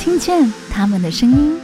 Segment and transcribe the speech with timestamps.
[0.00, 1.60] 听见他们的声音。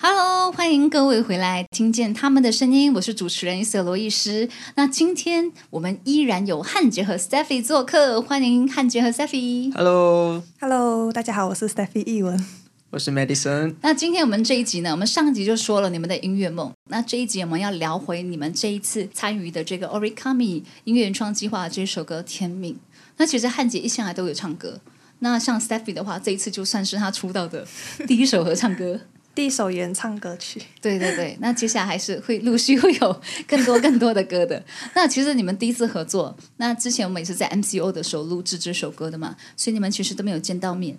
[0.00, 4.48] Hello，欢迎各位回来，听见他们的声音，我是主持人色罗医师。
[4.74, 9.72] 那今天我们依然有汉杰和 Steffi 做客，欢迎汉杰和 Steffi。
[9.72, 12.44] Hello，Hello，大家好，我是 Steffi 译文。
[12.90, 13.76] 我是 Madison。
[13.80, 22.74] 那今天我们这一集呢，我们上集就说了你们的音乐梦，那这一集我们要聊回你们这一次参与的这个 Origami 音乐原创计划这首歌《天命》。
[23.16, 24.80] 那其实汉杰一向来都有唱歌，
[25.20, 27.66] 那像 Steffi 的话，这一次就算是他出道的
[28.06, 29.00] 第一首合唱歌。
[29.34, 34.62] 第一首原唱歌曲，对对对，那接下来还是会陆续会有更多更多的歌的。
[34.94, 40.96] 那其实你们第一次合作，那之前我们也是在 MCO 的时候录制这首歌的嘛，所以你们其实都没有见到面。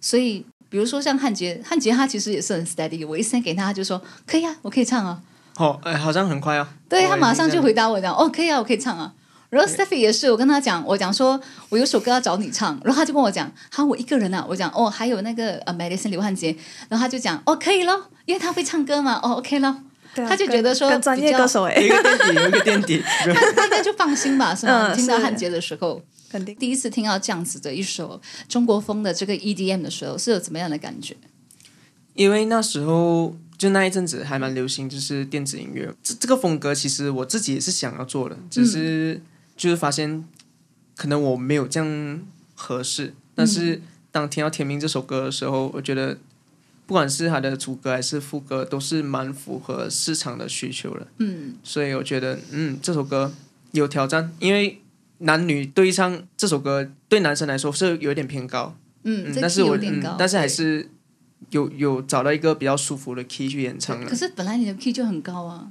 [0.00, 5.22] 所以比如说像汉杰，汉杰他其实也是很 steady，我一 send 给他，他就说可以啊，我可以唱啊。
[5.58, 6.68] 哦，哎，好像很快啊。
[6.88, 9.14] 对他马上就回答我讲，哦，可以啊，我可以唱啊。
[9.48, 16.56] 然后 Steffi 也是，我跟他讲，我讲说我有首歌要找你唱，然后他就跟我讲，好，我一个人啊，我讲哦，还有那个呃 Madison 刘汉杰，
[16.88, 19.76] 然后他就讲，哦，可以咯，因为他会唱歌嘛，哦，OK 咯，
[20.14, 23.02] 他就觉得说专业歌手哎、一个垫底，有一个垫底。
[23.54, 24.92] 他应该就放心吧，是吗？
[24.92, 31.16] 嗯听到汉杰的时候，肯定第一次听到这样子的一首中国风的这个 EDM 的时候，是有怎么样的感觉？
[32.14, 35.92] 因为那时候就那一阵子还蛮流行，就是电子音乐。
[36.02, 39.20] 这这个风格其实我自己也是想要做的，只是
[39.56, 40.24] 就是发现
[40.94, 42.20] 可能我没有这样
[42.54, 43.14] 合适。
[43.34, 46.18] 但是当听到《天命》这首歌的时候，我觉得
[46.86, 51.06] 不管是它的主歌还是副歌，都是蛮符合市场的需求的。
[51.18, 53.32] 嗯，所以我觉得，嗯，这首歌
[53.72, 54.80] 有挑战，因为
[55.18, 59.78] 男女对唱这首歌对男生来说是有点偏高，嗯，嗯，但是我
[60.18, 60.46] 但是还。
[60.46, 60.88] 是
[61.50, 64.08] 有有找到一个比较舒服的 key 去演唱了。
[64.08, 65.70] 可是本来你的 key 就很高啊，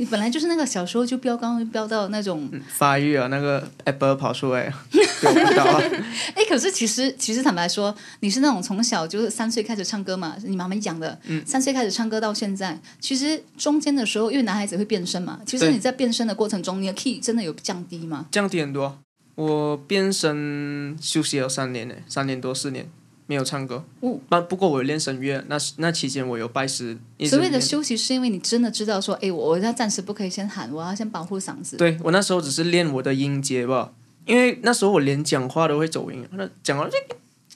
[0.00, 5.78] 你本来就是那个小时候就飙高飙到那种，嗯发育啊，那个 Apple 跑出来，有不到啊。
[6.34, 18.24] 哎，可是其实其实坦白说，你是那种从小就是三岁开始唱歌嘛，你妈妈讲的，嗯三岁开始唱歌到现在，其实中间的时候，因为男孩子会变声嘛，其实你在变声的过程中，你的 key 真的有降低吗？
[18.32, 18.98] 降低很多。
[19.34, 22.88] 我变声休息了三年呢，三年多四年
[23.30, 23.84] 没有唱歌。
[24.00, 26.98] 哦不不过我有练声乐，那那期间我有拜师。
[27.28, 31.76] 所谓的休息，是因为你真的知道说，哎，我我要暂时不可以先喊，我要先保护嗓子。
[31.76, 33.92] 对我那时候只是练我的音节吧，
[34.26, 36.88] 因为那时候我连讲话都会走音，那讲话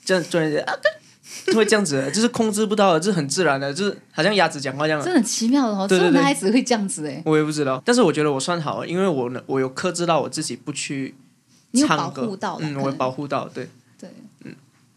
[0.05, 0.73] 这样突然间啊，
[1.47, 5.03] 就会这样子，就是控制不到的，就是很自然的，就是好像鸭子讲话这样的。
[5.05, 11.15] 真的很奇妙的哦，只有对对对男孩子会这样子哎，我也不知道，但是我觉得我算好了，因为我呢，我有克制到我自己不去
[11.71, 13.67] 你有唱歌保护到嗯，我有保护到，对，
[13.99, 14.09] 对，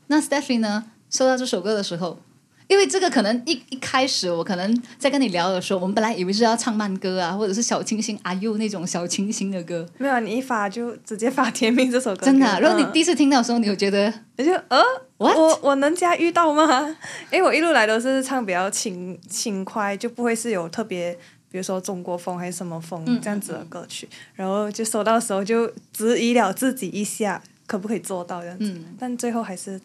[0.08, 0.84] 那 Stephy 呢？
[1.08, 2.18] 收到这首歌的时候，
[2.66, 14.82] 因为这个可能一一开始我可能在跟你聊的时候，我们本来以为是要唱慢歌啊，或者是小清新啊 you 那种小清新的歌，没有你一发就直接发《甜蜜》这首歌，真的啊、如果你嗯第一次听到的时候，你有觉得我就呃？
[15.16, 16.96] 我我能驾驭到吗？
[17.32, 21.18] 因为我一路来都是唱比较轻轻快，就不会是有特别。
[21.50, 28.66] 比如说中国风还是什么风嗯这样子的歌曲，然后就收到的时候就质疑了自己一下，可不可以做到这样子？
[28.66, 29.80] 嗯但最后还是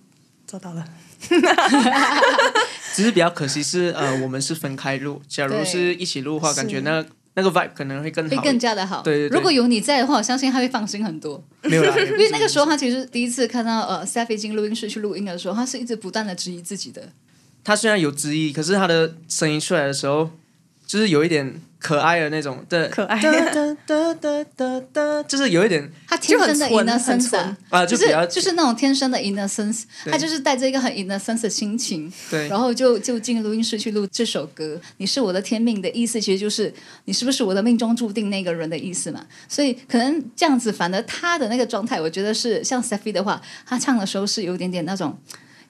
[0.48, 0.86] 做到了。
[2.94, 9.02] 只是比较可惜是呃，我们是分开录，假如是一起录的话，感觉那那个 vibe 可能会更会好，更加的好？
[9.02, 11.44] 对对对如果有你在的话，我相信他会放心很多。
[11.64, 17.10] 没有啦， 因因为那个时候他其实第一次看到呃 Steffi 进录音室去录音的时候，他是一直不断的质疑自己的。
[17.64, 20.30] 他虽然有质疑，可是他的声音出来的时候，
[20.94, 34.80] 就是有一点可爱的那种的，可爱哒哒哒哒哒哒，就是有一点他天生的 innocence 啊啊，就就是比较就是那种天生的 innocence，他就是带着一个很 innocence 的心情，对然后就就进录音室去录这首歌。
[34.98, 36.72] 你是我的天命的意思，其实就是
[37.06, 39.26] 你是不是我的命中注定那个人的意思嘛。
[39.50, 45.18] 所以可能这样子，反而他的那个状态，我觉得是像 Steffi 的话，他唱的时候是有点点那种。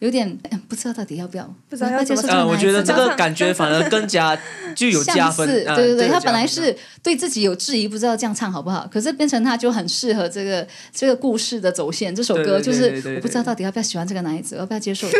[0.03, 4.37] 有点嗯不知道到底要不要，不知道要怎么呃，接受这个我觉得这个 感觉反而更加
[4.75, 12.13] 具有加分，对对对，他本来是对自己有质疑，不知道这样唱好不好，可是变成他就很适合这个这个故事的走线。
[12.13, 15.07] 这首歌就是我不知道到底要不要喜欢这个男孩子，要不要接受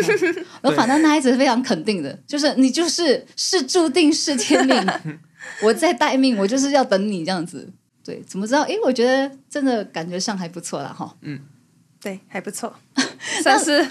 [0.60, 4.76] 然后反正男孩子是非常肯定的，就是你就是是注定是天命，
[5.62, 7.72] 我在待命，我就是要等你这样子。
[8.04, 8.60] 对，怎么知道？
[8.64, 11.16] 诶，我觉得真的感觉上还不错啦哈。
[12.04, 12.76] 对，还不错，
[13.42, 13.82] 算是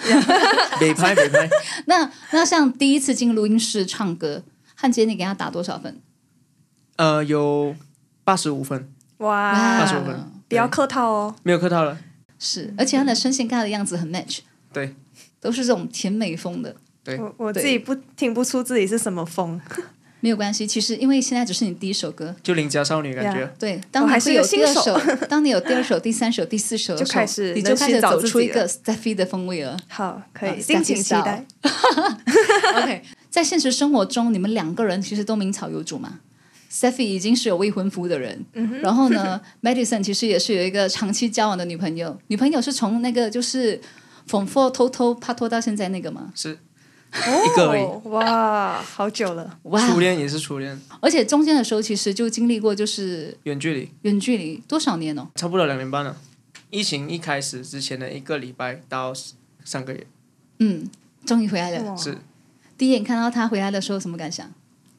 [0.80, 1.50] 北拍北拍，
[1.88, 4.44] 那那像第一次进录音室唱歌，
[4.76, 6.00] 汉杰你给他打多少分？
[6.98, 7.76] 呃，有
[8.24, 11.36] 八十五分，哇，八十五分不要客套哦。
[11.42, 11.98] 没有客套了，
[12.38, 14.96] 是，而且他的声线跟他的样子很 match，对。
[15.40, 16.74] 都是这种甜美风的。
[17.04, 17.18] 对。
[17.18, 19.60] 我我自己不听不出自己是什么风，
[20.24, 20.66] 没有关系。
[20.66, 23.46] 其实因为现在只是你第一首歌，就邻家少女感觉。
[23.46, 24.98] Yeah 对，当你还是会有第二首，
[25.28, 28.98] 当你有第二首、第三首、第四首的时候，就开始你就开始走出一个自己了。
[28.98, 29.78] Steffi 的风味了。
[29.90, 31.46] 好，可啊以，敬请期待。
[32.82, 36.20] OK，在现实生活中，你们两个人其实都名草有主嘛。
[36.72, 38.44] Steffi 已经是有未婚夫的人，
[38.82, 43.80] 然后呢， Madison 其实也是有一个长期交往的女朋友，女朋友是从那个就是
[44.26, 46.58] from four 偷偷拍拖到现在那个吗，是
[47.46, 49.88] 一个而已哦，哇，好久了，哇！
[49.88, 55.28] 初恋也是初恋，而且中间的时候其实就经历过就是远距离远距离多少年哦？
[55.36, 56.18] 差不多两年半了。
[56.72, 59.14] 疫情一开始之前的一个礼拜到
[59.64, 60.08] 三个月，
[60.58, 60.90] 嗯，
[61.24, 61.96] 终于回来了。
[61.96, 62.18] 是
[62.76, 64.52] 第一眼看到他回来的时候，什么感想？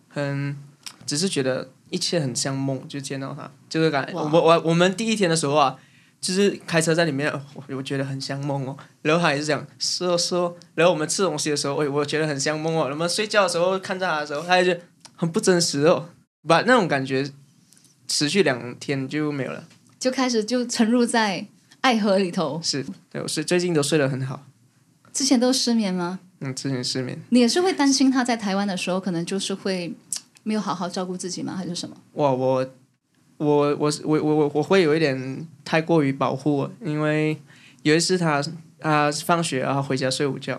[0.08, 0.56] 很
[1.04, 5.76] 只是觉得一切很像梦，就见到他，就是感哇我我我们第一天的时候啊，
[6.24, 8.74] 就是开车在里面，我我觉得很像梦哦。
[9.02, 12.88] 然后他也是讲是哦是哦，然后我们吃东西的时候，我，我觉得很像梦哦。
[12.90, 14.80] 我们睡觉的时候看着他的时候，他也就
[15.14, 16.08] 很不真实哦，
[16.48, 17.30] 把那种感觉
[18.08, 19.64] 持续两天就没有了。
[19.98, 21.46] 就开始就沉入在
[21.82, 22.58] 爱河里头。
[22.62, 24.46] 是对，我是最近都睡得很好，
[25.12, 26.20] 之前都失眠吗？
[26.40, 27.20] 嗯，之前失眠。
[27.28, 29.94] 你也是会担心他在台湾的时候，可能就是会
[30.42, 31.54] 没有好好照顾自己吗？
[31.54, 31.94] 还是什么？
[32.14, 32.66] 哇，我
[33.36, 37.36] 我我我我我我会有一点太过于保护，因为
[37.82, 38.42] 有一次他
[38.78, 40.58] 他放学然后回家睡午觉，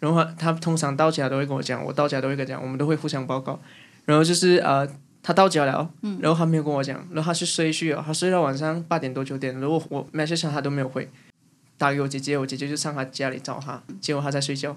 [0.00, 3.60] 然后他他通常到家都会跟我讲，我到家都会跟他讲，我们都会互相报告。
[4.04, 4.88] 然后就是呃，
[5.22, 11.08] 他到家了，然后他没有跟我讲，然后他去睡去了，他睡到晚上八点多九点，然后我 message 他他都没有回，
[11.76, 14.74] 打给我姐姐，我姐姐就上他家里找他，结果他在睡觉，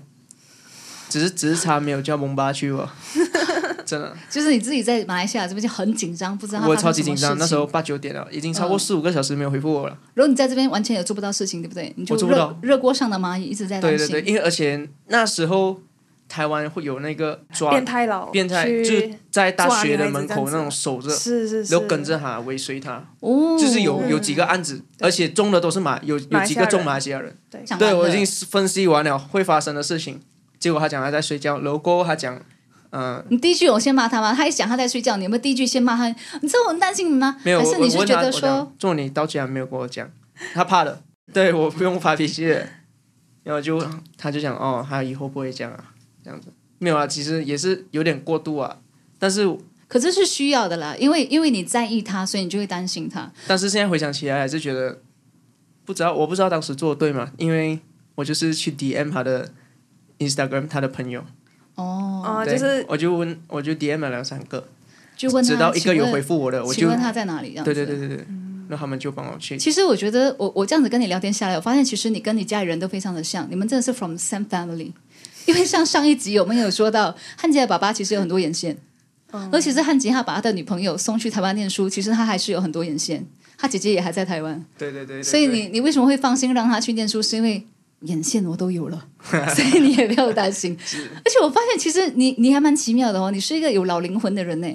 [1.08, 2.90] 只是只是他没有叫蒙巴去哦，
[3.92, 4.16] 真的。
[4.30, 8.80] 就是你自己在马来西亚这边就很紧张，不知道我超级紧张，那时候八九点了，已经超过嗯。
[8.80, 9.98] 四五个小时没有回复我了。
[10.14, 11.94] 然后你在这边完全也做不到事情，对不对？
[11.98, 12.60] 你就热我做不到。
[12.62, 14.08] 热锅上的蚂蚁一直在担心。
[14.08, 15.82] 对对对，因为而且那时候
[16.30, 27.36] 台湾会有那个抓变态佬，变态，就是在大学的门口那种守着，是是是，然后跟着他尾随他，哦，就是有有几个案子，而且中的都是马有有几个中马来西亚人。
[27.50, 27.62] 对。
[27.78, 27.94] 对。
[27.94, 30.22] 我已经分析完了会发生的事情，
[30.58, 32.42] 结果他讲他在睡觉，然后过后他讲，
[32.92, 34.34] 嗯、你第一句我先骂他吗？
[34.34, 36.08] 他一想他在睡觉，你有没有第一句先骂他？
[36.08, 37.38] 你知道我很担心你吗？
[37.44, 40.10] 没有，还是你是觉得说我讲，做你到家没有跟我讲，
[40.54, 41.02] 他怕了，
[41.34, 42.68] 对我不用发脾气的，
[43.44, 43.82] 然后就
[44.18, 45.94] 他就讲哦，他以后不会这样啊，
[46.24, 46.50] 这样子
[46.80, 48.78] 没有啊，其实也是有点过度啊，
[49.18, 49.48] 但是
[49.88, 53.32] 可是是需要的啦，因为因为你在意他，所以你就会担心他。
[53.48, 55.02] 但是现在回想起来还是觉得
[55.86, 57.32] 不知道，我不知道当时做的对吗？
[57.38, 57.80] 因为
[58.16, 59.52] 我就是去 DM 他的
[60.20, 61.24] Instagram 他的朋友，
[61.76, 64.68] 哦，哦，对就是我就问我就 DM 了两三个，
[65.16, 67.50] 就问他，直到一个有回复我的，我就请问他在哪里？
[67.52, 68.26] 这样子对对对对对，
[68.70, 69.58] 那他们就帮我去。
[69.58, 74.92] 其实我觉得我我这样子跟你聊天下来，我发现其实你跟你家里人都非常的像，你们真的是 from same family。
[75.48, 78.78] 因为像上一集我们有说到，汉杰的爸爸其实有很多眼线，
[79.52, 83.26] 而且是汉杰他把他的女朋友送去台湾念书，其实他还是有很多眼线，
[83.58, 87.22] 他姐姐也还在台湾，对对对对，所以你你为什么会放心让他去念书？
[87.24, 87.66] 是因为
[88.02, 89.08] 眼线我都有了，
[89.56, 90.78] 所以你也不要担心。
[90.80, 94.68] 而且我发现其实你你还蛮奇妙的哦，你是一个有老灵魂的人呢。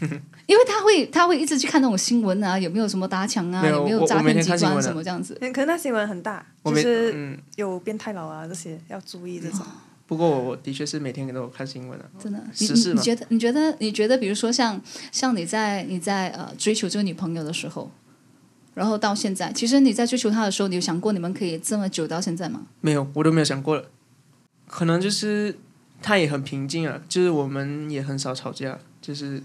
[0.46, 5.36] 因为他会，他会一直去看那种新闻啊，有没有什么打抢啊，没有有没有诈骗集团什么这样子。
[5.40, 9.60] 嗯可是那新闻很大，就是嗯，有变态佬啊这些要注意这种。
[10.06, 13.26] 不过我的确是每天都有看新闻啊，真的，你你你觉得？
[13.28, 13.76] 你觉得？
[13.78, 14.16] 你觉得？
[14.18, 14.80] 比如说像
[15.12, 17.90] 像你在你在呃追求这个女朋友的时候，
[18.80, 22.62] 然后到现在，其实你在追求他的时候，你有想过你们可以这么久到现在吗？
[22.80, 23.84] 没有，我都没有想过了。
[24.66, 25.58] 可能就是
[26.00, 29.42] 他也很平静啊，就是我们也很少吵架，就是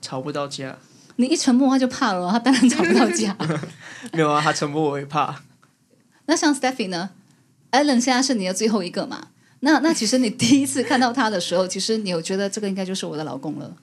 [0.00, 0.78] 吵不到架。
[1.16, 3.36] 你一沉默，他就怕了，他当然吵不到架。
[4.14, 5.42] 没有啊，他沉默我也怕。
[6.24, 7.10] 那像 Steffi 呢
[7.72, 9.28] ？Allen 现在是你的最后一个嘛？
[9.60, 13.76] 那那其实你第一次看到他的时候，其实你有觉得这个应该就是我的老公了。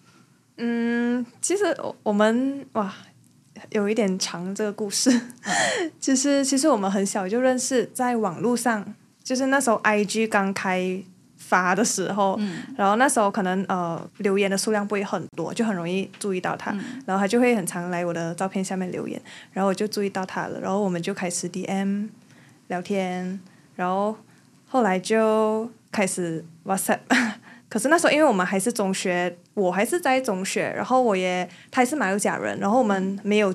[0.57, 2.91] 嗯，其实我我们哇，
[3.71, 5.09] 有一点长这个故事，
[5.99, 8.85] 就是其实我们很小就认识，在网络上，
[9.23, 11.01] 就是那时候 IG 刚开
[11.37, 12.39] 发的时候，
[12.77, 16.71] 然后那时候可能呃留言的数量不会很多，就很容易注意到他，
[17.05, 22.09] 然后他就会很常来我的照片下面留言，然后我就注意到他了，然后我们就开始 DM
[22.67, 23.39] 聊天，
[23.75, 24.17] 然后
[24.67, 26.99] 后来就开始 WhatsApp。
[27.73, 33.51] 可是那时候，因为我们还是中学，我还是在中学，然后我也他也是马六甲人，然后我们没有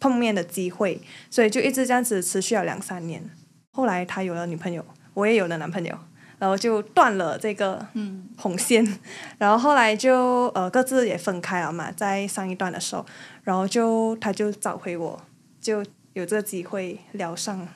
[0.00, 0.98] 碰面的机会，
[1.28, 3.22] 所以就一直这样子持续了两三年。
[3.72, 4.82] 后来他有了女朋友，
[5.12, 5.94] 我也有了男朋友，
[6.38, 7.86] 然后就断了这个
[8.38, 8.82] 红线，
[9.36, 13.04] 然后后来就呃各自也分开了嘛，在上一段的时候，
[13.44, 15.20] 然后就他就找回我，
[15.60, 15.84] 就
[16.14, 17.68] 有这个机会聊上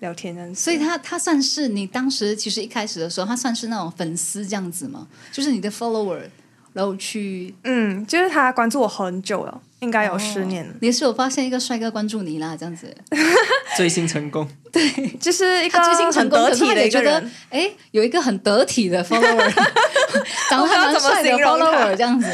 [0.00, 0.60] 聊天这样子。
[0.60, 5.06] 所以他他算是你当时其实一开始的时候，他算是那种粉丝这样子吗？
[5.32, 6.20] 就是你的 follower。
[6.74, 12.94] 然后去，嗯，就是他关注我很久了，应该有十年，你是有发现一个帅哥关注你啦，这样子，
[13.76, 14.88] 追星成功， 对
[15.18, 19.52] 就是一个他追星成功，可是很得体他也觉得的一个人。，哎，有一个很得体的 follower，
[20.50, 22.26] 长得还蛮帅的我不知道怎么形容他 follower 这样子，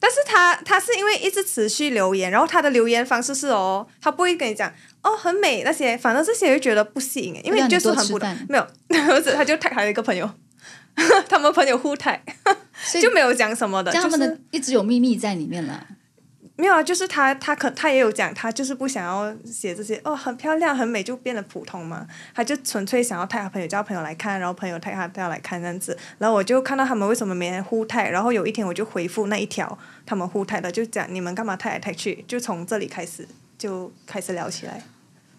[0.00, 4.72] 但是他他是因为一直持续留言，然后他的留言方式是哦，他不会跟你讲
[5.02, 8.18] 哦很美那些，反正这些就觉得不吸引，因为就是很不
[8.48, 8.66] 没有，
[9.12, 10.28] 儿子他就 tag 还有一个朋友，
[11.28, 15.86] 他们朋友互以就没有讲什么的，他们的就是一直有秘密在里面了。
[16.54, 33.26] 没有啊，就是他他可他也有讲，他就是不想要写这些哦很漂亮很美就变得普通嘛，他就纯粹想要 tag 他朋友叫朋友来看，然后朋友 tag 他他要来看这样子，然后我就看到他们为什么没人互 tag，然后有一天我就回复那一条他们互 tag 的，就讲你们干嘛 tag 来 tag 去，就从这里开始
[33.58, 34.80] 就开始聊起来。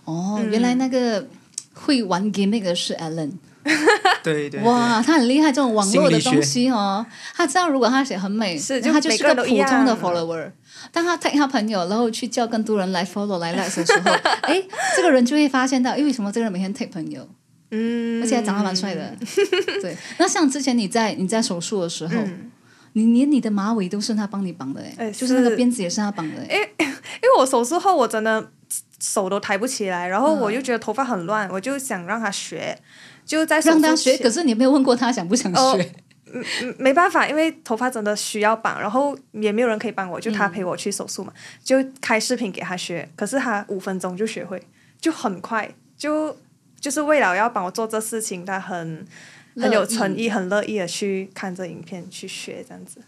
[0.06, 0.50] 哦，嗯。
[0.52, 1.28] 原来那个
[1.74, 3.32] 会玩 gimmick 的是 Alan。
[4.24, 4.62] 对对对。
[4.62, 10.52] 哇，他很厉害，这种网络的东西哦，他知道如果他写很美，是那他就是个普通的 follower。
[10.92, 14.62] 当他 take 他朋友，然后去叫更多人来 follow 来 like 的时候，哎，
[14.98, 17.26] 这个人就会发现到，因为什么这个人每天 take 朋友，
[17.72, 19.16] 嗯，而且还长得蛮帅的。
[19.82, 22.52] 对，那像之前你在你在手术的时候，嗯。
[22.96, 26.86] 你连你的马尾都是他帮你绑的，哎，哎就是那个是辫子也是他绑的，哎，因
[27.24, 28.52] 为我手术后我真的
[29.04, 32.78] 手都抬不起来，然后嗯我就觉得头发很乱，我就想让他学，
[33.26, 34.18] 就在让他学。
[34.18, 35.92] 可是你没有问过他想不想哦学？
[36.34, 44.60] 嗯没办法，因为头发真的需要绑，然后也没有人可以帮我，就他嗯陪我去手术嘛，就开视频给他学，可是他五分钟就学会，
[45.02, 46.36] 就很快，就
[46.80, 49.06] 就是为了要帮我做这事情，他很
[49.58, 53.02] 很有诚意，很乐意的去看这影片去学这样子，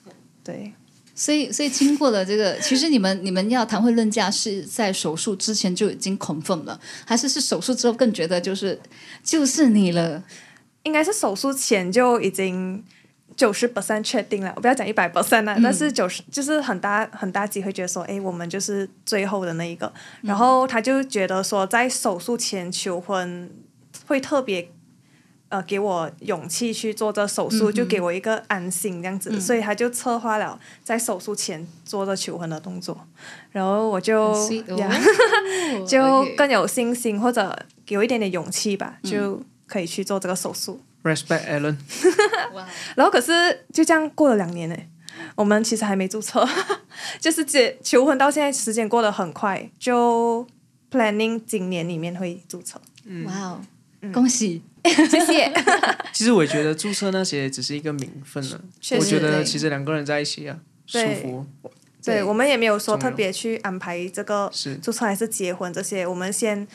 [0.43, 0.73] 对。
[1.15, 8.77] 所以，所以经过了这个，其实你们你们要谈婚论嫁是在手术之前就已经 confirm 了，还是是手术之后更觉得就是
[9.23, 10.21] 就是你了？
[10.83, 12.83] 应该是手术前就已经
[13.37, 19.91] 九十 percent 确定了，我不要讲一百 percent 嗯，但是九十就是很大很大机会觉得说，哎，我们就是最后的那一个。
[20.21, 23.49] 然后他就觉得说，在手术前求婚
[24.05, 24.69] 会特别。
[25.55, 33.07] 呃，给我勇气去做这手术，就给我一个安心这样子，所以他就策划了在手术前做这求婚的动作，
[33.51, 34.33] 然后我就
[34.75, 34.89] 呀
[35.79, 40.81] 哦就更有信心，或者给我一点点勇气吧，就可以去做这个手术。
[41.03, 41.77] respect Alan，
[42.53, 42.67] 哇。
[42.95, 44.75] 然后可是就这样过了两年呢，
[45.35, 46.45] 我们其实还没注册，
[47.21, 50.45] 就是结求婚到现在时间过得很快，就
[50.91, 52.81] planning 今年里面会注册。
[53.25, 53.61] 哇哦，
[54.11, 54.61] 恭喜！
[54.85, 55.51] 谢谢。
[56.13, 58.61] 其实我觉得注册那些只是一个名分了，
[58.97, 61.45] 我觉得其实两个人在一起啊，舒服
[62.03, 66.67] 对我们也没有说特别去安排这个是注册还是结婚这些，我们先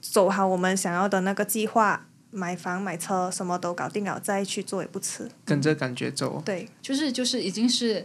[0.00, 5.30] 走好我们想要的那个计划，买房买车什么都搞定了，再去做也不迟。
[5.44, 6.42] 跟着感觉走。
[6.44, 8.04] 对，就是就是已经是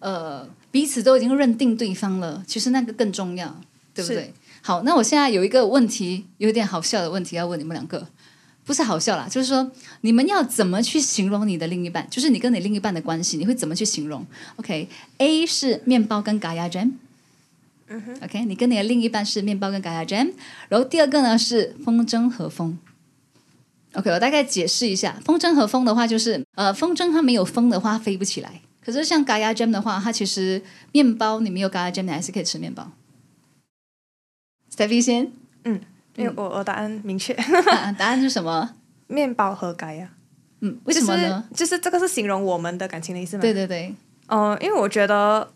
[0.00, 3.58] 呃彼此都已经认定对方了，其实那个更重要，
[3.94, 4.34] 对不对？
[4.64, 8.06] 好，那我现在有一个问题，有点好笑的问题要问你们两个，
[8.64, 9.68] 不是好笑啦，就是说
[10.02, 14.24] 你们要怎么去形容你的另一半，就是你跟你另一半的关系，你会怎么去形容
[14.56, 16.92] ？OK，A、是面包跟嘎牙 jam。
[18.22, 20.32] OK，你跟你的另一半是面包跟嘎牙 jam，
[20.68, 22.78] 然后第二个呢是风筝和风。
[23.94, 32.90] OK，我大概解释一下，风筝和风的话就是，呃，风筝它没有风的话飞不起来，可是像嘎牙 jam 的话，它其实面包你没有嘎牙 jam，你还是可以吃面包。
[34.74, 35.30] Stevie 先，
[36.16, 38.70] 因为我我答案明确，啊答案是什么？
[39.06, 40.08] 面包和改呀。
[40.60, 41.44] 嗯，为什么呢？
[41.52, 41.70] 就是？
[41.70, 43.42] 就是这个是形容我们的感情的意思吗？
[43.42, 43.94] 对对对，
[44.28, 45.52] 嗯、因为我觉得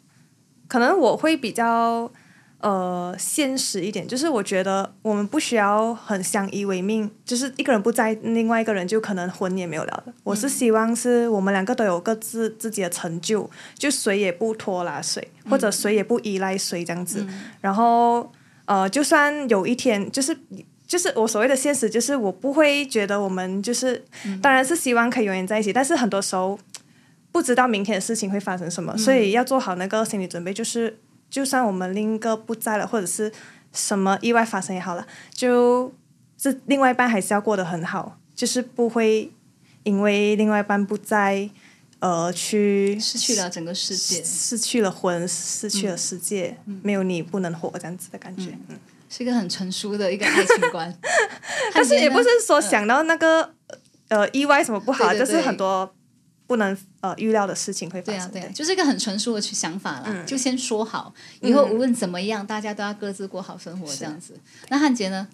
[0.69, 2.11] 可能我会比较
[2.59, 10.13] 呃现实一点，就是我觉得我们不需要很相依为命，就是一个人不在，另外一个人就可能婚也没有了的。
[10.25, 17.25] 我是希望是我们两个都有各自自己的成就，就谁也不拖拉谁，或者谁也不依赖谁这样子。
[17.61, 18.31] 然后
[18.67, 20.37] 呃，就算有一天就是。
[20.89, 24.01] 就是我所谓的现实，就是我不会觉得我们就是，
[24.41, 26.57] 当然是希望可以永远在一起，但是很多时候
[27.33, 30.97] 不知道明天的事情会发生什么，所以要做好那个心理准备，就是
[31.29, 33.33] 就算我们另一个不在了，或者是
[33.73, 35.05] 什么意外发生也好了，
[35.35, 35.93] 就
[36.39, 39.29] 这另外一半还是要过得很好，就是不会
[39.83, 41.51] 因为另外一半不在，
[41.99, 48.50] 呃，去失去了整个世界，失去了魂，失去了世界，没有你不能活这样子的感觉。
[48.69, 50.93] 嗯是一个很成熟的一个爱情观。
[51.73, 53.55] 但是也不是说嗯想到那个、
[54.09, 55.95] 呃意外什么不好，对对对就是很多
[56.49, 58.31] 不能呃预料的事情会发生。
[58.33, 64.38] 对啊，对啊，就是一个很成熟的去想法啦，嗯就先说好，以后无论怎么样，大家都要各自过好生活这样子。
[64.69, 65.29] 那汉杰呢？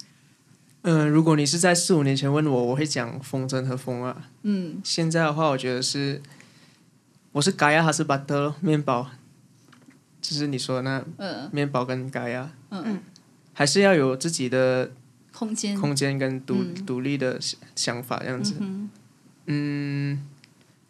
[0.83, 4.28] 嗯、如果你是在四五年前问我，我会讲风筝和风啊。
[4.42, 6.21] 嗯，现在的话，我觉得是
[7.33, 9.11] 我是嘎呀，还是 butter 面包，
[10.21, 13.01] 就是你说的那呃，面包跟嘎呀，嗯，
[13.55, 14.93] 还是要有自己的
[15.33, 16.87] 空间，空间跟独、嗯。
[16.87, 18.55] 独立的想想法这样子。
[18.61, 18.91] 嗯
[19.47, 20.29] 嗯，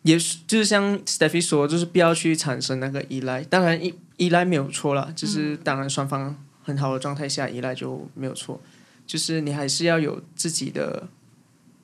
[0.02, 3.42] 也是就是像 Stephy 说，就是不要去产生那个依赖。
[3.44, 8.60] 当然依依赖没有错啦，就是当然双方很好的状态下依赖就没有错，
[9.06, 11.08] 就是你还是要有自己的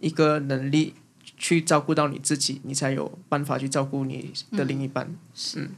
[0.01, 0.95] 一个能力
[1.39, 5.09] 去照顾到你自己，你才有办法去照顾你的另一半。
[5.57, 5.71] 嗯。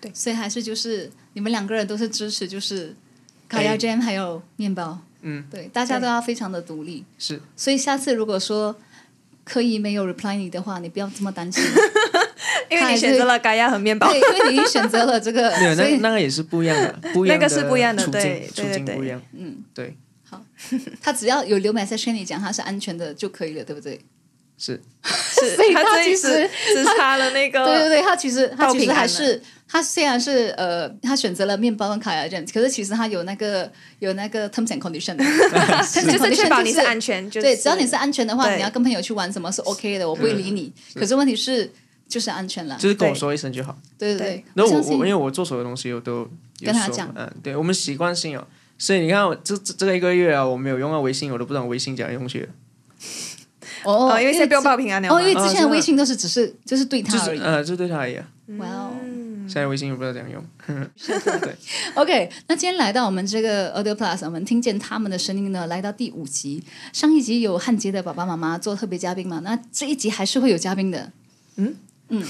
[0.00, 2.94] 对，所以还是就是你们两个人都是支持，就是
[3.48, 7.04] 烤鸭 jam 还有面包，嗯，对，大家都要非常的独立。
[7.18, 7.40] 是。
[7.56, 8.76] 所以下次如果说
[9.44, 11.64] 刻意没有 reply 你的话，你不要这么担心，
[12.70, 14.08] 因为你选择了嘎呀和面包。
[14.10, 19.22] 对，，因为你选择了这个， 没有那那个也是不一样的， 不一样那个是不一样的处境对处对对对境不一样。
[19.32, 19.96] 嗯，对，
[20.28, 20.44] 好。
[21.00, 23.98] 他只要有留 message 跟你讲他是安全的就可以了，对不对？
[24.58, 24.80] 是。
[25.04, 40.72] 是 所以他他这一其实只只差了那个对对对，他其实他其实还是他虽然是呃，他选择了面包跟烤鸭 jam，可是其实他有那个有那个 terms and condition， 就是确保你是安全，对，只要你是安全的话，你要跟朋友去玩什么是 OK 的，我不会理你。
[40.94, 41.70] 可是问题是
[42.08, 43.76] 就是安全了，就是跟我说一声就好。
[43.98, 44.44] 对对对对。
[44.54, 46.26] 然后我我因为我做所有东西我都
[46.64, 47.12] 跟他讲。
[47.14, 48.46] 嗯，对我们习惯性哦，
[48.78, 52.48] 所以你看我这这这个一个月啊，我没有用到微信，我都不知道微信怎样用去了，
[53.84, 57.38] 哦哦，因为现在不用报平安哦，因为之前的微信都是只是就是对他而已。
[57.38, 58.26] 就是呃，就对他而已啊。
[58.58, 61.54] 哇哦嗯现在微信也不知道怎样用，对，
[61.92, 66.64] OK，那今天来到我们这个 Audio Plus，我们听见他们的声音呢，来到第五集。
[66.94, 69.42] 上一集有汉杰的爸爸妈妈做特别嘉宾嘛？
[69.44, 71.12] 那这一集还是会有嘉宾的。
[71.56, 71.74] 嗯
[72.08, 72.22] 嗯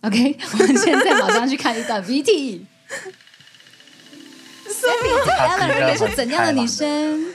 [0.00, 2.60] ，OK，我们现在马上去看一段 VT。
[4.64, 7.26] 她是一 Ellen 个是怎样的女生？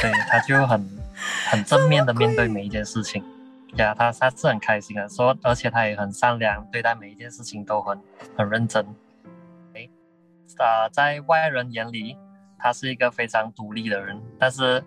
[0.00, 0.88] 对，他就很
[1.50, 3.24] 很正面的面对每一件事情。
[3.76, 7.98] 呀，他他是很开心的，说，而且他也很善良，对待每一件事情都很
[8.36, 8.86] 很认真。
[9.74, 9.90] 诶，
[10.58, 12.16] 啊，在外人眼里，
[12.58, 14.84] 他是一个非常独立的人，但是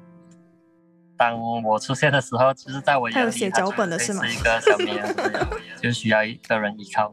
[1.17, 5.49] 当我出现的时候，就是在我眼里，他有写脚本的是是吗是一个小绵羊，
[5.81, 7.11] 就需要一个人依靠。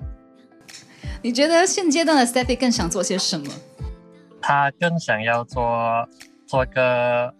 [1.22, 3.52] 你觉得现阶段的 Stephy 更想做些什么？
[4.40, 6.08] 他更想要做
[6.46, 7.34] 做个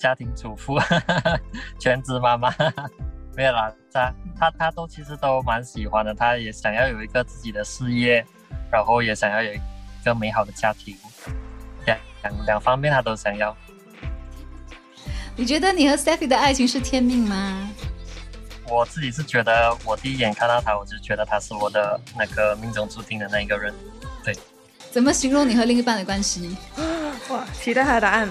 [0.00, 0.78] 家庭主妇，
[1.78, 2.52] 全职妈妈。
[3.36, 8.26] 没有啦，他他他都其实都蛮喜欢的，他也想要有一个自己的事业，
[8.72, 9.60] 然后也想要有一
[10.04, 10.96] 个美好的家庭，
[11.86, 13.56] 两两两方面他都想要。
[15.36, 17.70] 你觉得你和 Steffi 的爱情是天命吗？
[18.68, 23.72] 我自己是觉得，我第一眼看到他，我就觉得他是我的那个命中注定的那一个人。
[24.24, 24.36] 对
[24.90, 26.56] 怎么形容你和另一半的关系？
[27.30, 28.28] 哇，期待他的答案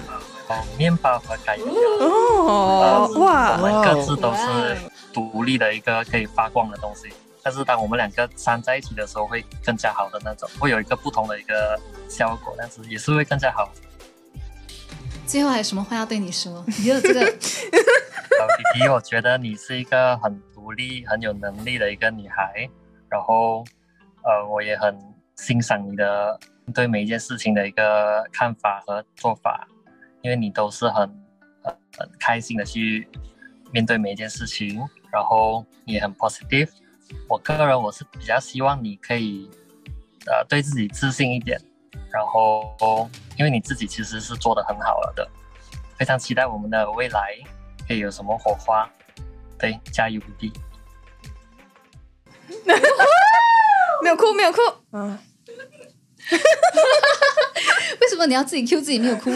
[0.50, 1.68] 哦，面包和改变。
[1.68, 4.76] 哦，我哇，们各自都是
[5.12, 7.08] 独立的一个可以发光的东西。
[7.42, 13.70] 但是当我们两个粘在一起的时候，会更加好的那种，会有一个不同的一个效果，但是也是会更加好。
[15.24, 16.62] 最后还有什么话要对你说？
[16.66, 22.68] 你觉得这个小弟弟，我觉得你是一个很独立、很有能力的一个女孩，
[23.08, 23.64] 然后
[24.24, 24.98] 呃，我也很
[25.36, 26.38] 欣赏你的
[26.74, 29.66] 对每一件事情的一个看法和做法，
[30.22, 31.08] 因为你都是很
[31.62, 33.08] 很很开心的去
[33.72, 34.78] 面对每一件事情，
[35.12, 36.68] 然后你也很 positive。
[37.28, 39.50] 我个人我是比较希望你可以
[40.26, 41.60] 呃对自己自信一点，
[42.12, 45.28] 然后因为你自己其实是做的很好了的，
[45.98, 47.36] 非常期待我们的未来
[47.88, 48.88] 可以有什么火花。
[49.58, 50.52] 对，加油不敌。
[54.02, 54.58] 没有哭，没有哭，
[54.92, 55.18] 嗯，
[58.00, 59.30] 为什么你要自己 Q 自己没有哭？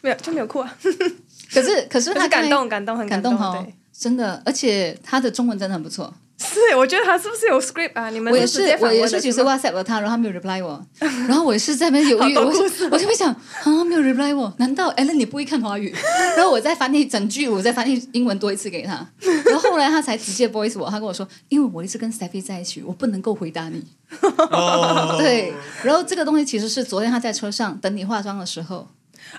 [0.00, 0.74] 没有就没有哭啊，
[1.52, 3.66] 可是可是他就是感动，感动，很感动哦，，
[3.96, 6.12] 真的，而且他的中文真的很不错。
[6.42, 8.08] 是，我觉得他是不是有 script 啊？
[8.08, 10.82] 你们我也是我也是，其实问的吗 WhatsApp 了他，然后他没有 reply 我，
[11.28, 12.46] 然后我也是在那边犹豫，我
[12.90, 15.94] 我就会想啊，没有 reply 我，难道 Ellen 你不会看华语？
[16.38, 19.06] 然后我再翻译整句，我再翻译英文多一次给他，
[19.44, 23.84] 然后后来他才直接 voice 我，他跟我说，因为我一直跟 Steffi 在一起，我不能够回答你。
[24.22, 28.88] 哦， 对，然后这个东西其实是昨天他在车上等你化妆的时候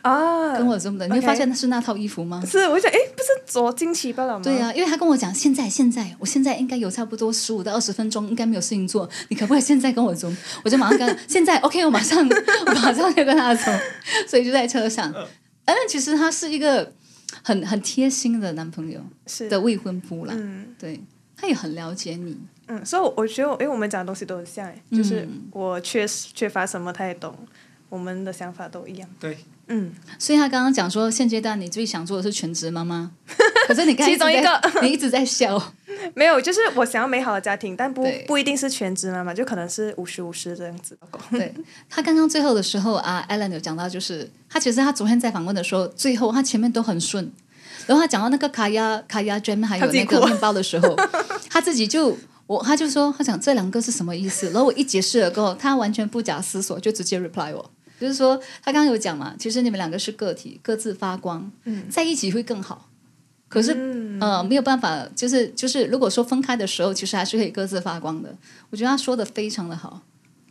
[0.01, 2.41] 啊，跟我这么的，你会发现那是那套衣服吗？
[2.45, 4.43] 是，我就想，哎，不是昨惊奇报道吗？
[4.43, 10.32] 对呀、因为他跟我讲，现在现在，我现在应该有差不多十五到二十分钟，应该没有事情做，你可不可以现在跟我走？
[10.63, 12.17] 我就马上跟，现在 OK，我马上
[12.67, 13.71] 我马上就跟他走，
[14.27, 15.13] 所以就在车上。
[15.63, 16.91] 但其实他是一个
[17.43, 20.99] 很很贴心的男朋友是的未婚夫啦，嗯对，
[21.38, 27.34] 他也很了解你，嗯，所以我我觉得我，因为我们讲的东西都很像，哎，就是嗯我缺缺乏什么，他也懂，
[27.88, 29.10] 我们的想法都一样。
[29.17, 29.38] 对，
[29.73, 33.10] 嗯，所以他刚刚讲说，现阶段你最想做的是全职妈妈，
[33.67, 34.62] 可是你看其中一个。
[34.84, 35.73] 你一直在笑。
[36.13, 40.97] 没有，就是我想要美好的家庭，但不不一定是全职妈妈，就可能是五十五十这样子。
[41.29, 41.53] 对。
[41.89, 47.31] 他刚刚最后的时候啊，Alan 有讲到，就是他其实他昨天在访问的时候，最后他前面都很顺，
[47.88, 50.95] 然后他讲到那个卡亚卡亚 jam 还有那个面包的时候，
[51.49, 57.71] 他自己就我他就说他讲这两个是什么意思，然后我一解释了过后，他完全不假思索就直接 reply 我。
[58.01, 61.51] 就是说，他刚刚有讲嘛，其实你们两个是个体，各自发光，
[61.87, 62.89] 在一起会更好。
[63.47, 68.35] 可是，呃，没有办法，就是就是，如果说分开的时候，其实还是可以各自发光的。
[68.71, 70.01] 我觉得他说的非常的好，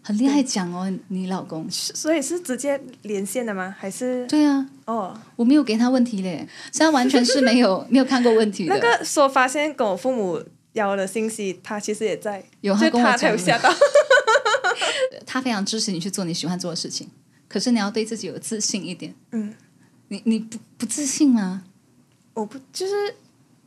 [0.01, 1.69] 很厉害讲哦，你老公。
[1.69, 3.75] 所以是直接连线的吗？
[3.77, 5.19] 还是对啊，哦？
[5.35, 8.77] 我没有给他问题嘞，所以他完全是没有 没有看过问题的。
[8.77, 10.41] 那个说发现跟我父母
[10.75, 13.75] 要的信息，他其实也在，有他跟我讲的有吓到。
[15.27, 17.09] 他非常支持你去做你喜欢做的事情，
[17.51, 19.13] 可是你要对自己有自信一点。
[19.33, 19.53] 嗯，
[20.07, 21.65] 你你不不自信吗？
[22.33, 22.95] 我不就是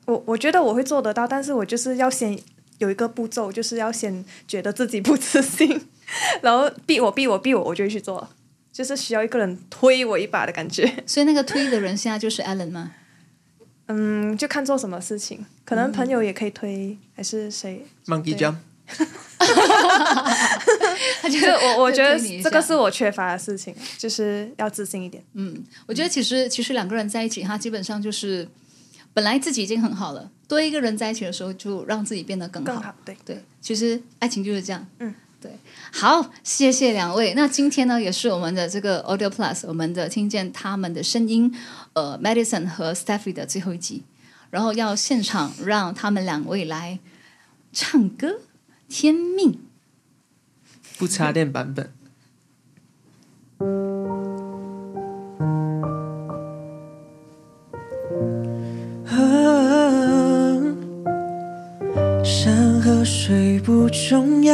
[0.05, 2.39] 我，我觉得我会做得到，但是我就是要先
[2.77, 5.81] 有一个步骤，就是要先觉得自己不自信，
[6.41, 8.29] 然后逼我逼我逼我，我就会去做，
[8.71, 11.03] 就是需要一个人推我一把的感觉。
[11.05, 12.93] 所以那个推的人现在就是 Allen 吗？
[13.87, 18.55] 嗯，就看做什么事情，可能朋友也可以推，还是谁？Monkey Jump，
[18.87, 19.05] 他
[21.23, 25.23] 就就我我觉得你这个是我缺乏的事情，就是要自信一点。
[25.33, 28.47] 嗯，我觉得其实其实两个人在一起，他基本上就是
[29.13, 32.73] 本来自己已经很好了，多一个人在一起的时候，就让自己变得更好。
[32.73, 34.85] 更好，对，对，其实爱情就是这样。
[34.99, 35.51] 嗯，对。
[35.91, 37.33] 好，谢谢两位。
[37.35, 41.53] 那今天呢，也是我们的这个 Audio Plus，我们的听见他们的声音，
[41.93, 44.03] 呃，Medicine 和 Stephy 的最后一集，
[44.49, 46.99] 然后要现场让他们两位来
[47.71, 48.27] 唱歌，
[48.87, 49.51] 《天命》。
[50.97, 51.91] 不插电版本。
[59.05, 59.15] 啊
[62.23, 64.53] 山和水不重要，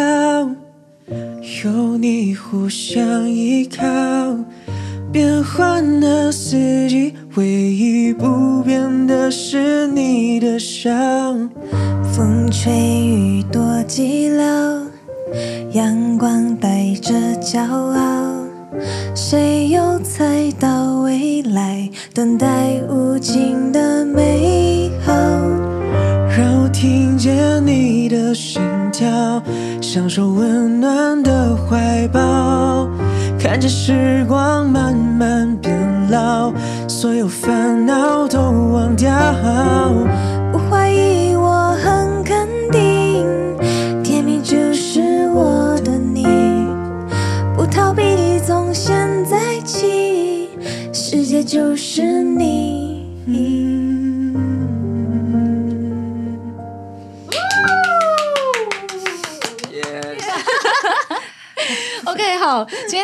[1.64, 3.84] 有你互相依靠。
[5.12, 10.90] 变换的四季，唯一不变的是你的笑。
[12.20, 14.44] 风吹雨多寂寥，
[15.72, 18.44] 阳光带着骄傲，
[19.16, 25.14] 谁又猜到未来，等待无尽的美好？
[26.38, 29.42] 让我听见你的心跳，
[29.82, 32.86] 享受温暖的怀抱，
[33.40, 35.74] 看着时光慢慢变
[36.12, 36.52] 老，
[36.86, 38.42] 所有烦恼都
[38.74, 39.10] 忘掉。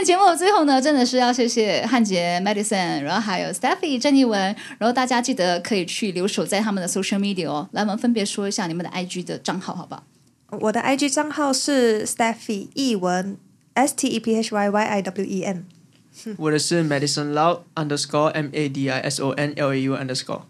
[0.05, 4.39] 节目的最后呢，真的是要谢谢汉杰、Madison，然后还有 Stephy 郑义文，
[4.77, 7.67] 然后大家记得可以去留守在他们的 social media 哦。
[7.71, 10.03] 来，我们分别说一下你们的 IG 的账号，好不好？
[10.61, 13.35] 我的 IG 账号是 Stephy 译文
[13.73, 15.65] S T E P H Y Y I W E N。
[16.37, 20.41] 我的是 Madison Lau underscore M A D I S O N L A U underscore。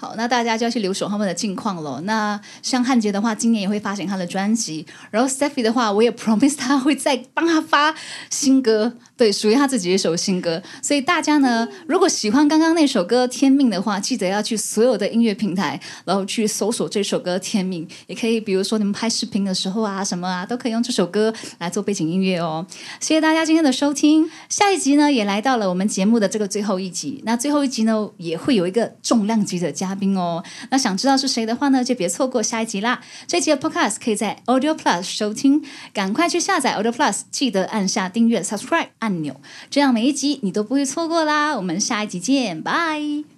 [0.00, 2.00] 好，那大家就要去留守他们的近况了。
[2.02, 7.92] 那像汉杰的话，今年也会发行他的专辑，然后 Stephy 的话，我也 promise 他会再帮他发
[8.30, 10.62] 新歌，对，属于他自己一首新歌。
[10.80, 22.64] 所以大家呢，如果喜欢刚刚那首歌《天命》的话，记得要去所有的音乐平台，然后去搜索这首歌《天命》，也可以，比如说你们拍视频的时候啊，什么啊，都可以用这首歌来做背景音乐哦。
[23.00, 24.30] 谢谢大家今天的收听。
[24.48, 27.20] 下一集呢，也来到了我们节目的这个最后一集。
[27.24, 30.40] 那最后一集呢，也会有一个重量级的嘉宾哦。
[30.70, 33.00] 那想知道是谁的话呢，就别错过下一集啦。
[33.26, 39.40] 这集的 Podcast 可以在 Audio Plus 收听，赶快去下载 Audio Plus，记得按下订阅 Subscribe 按钮，
[39.70, 41.56] 这样每一集你都不会错过啦。
[41.56, 43.37] 我们下一集见，拜。